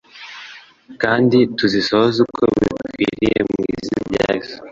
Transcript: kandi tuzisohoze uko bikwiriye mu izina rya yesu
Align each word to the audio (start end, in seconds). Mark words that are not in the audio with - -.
kandi 1.01 1.37
tuzisohoze 1.57 2.17
uko 2.27 2.43
bikwiriye 2.55 3.37
mu 3.49 3.59
izina 3.79 3.99
rya 4.09 4.25
yesu 4.37 4.55